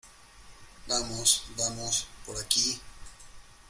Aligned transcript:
Vamos, 0.87 1.43
vamos. 1.55 2.07
Por 2.25 2.35
aquí. 2.39 2.81